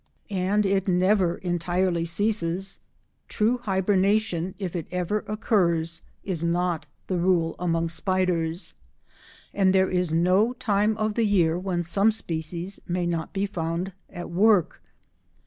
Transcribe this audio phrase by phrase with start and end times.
[0.31, 2.79] And it never entirely ceases.
[3.27, 8.73] True hibernation, if it ever occurs, is not the rule among spiders,
[9.53, 13.91] and there is no time of the year when some species may not be found
[14.09, 14.81] at work.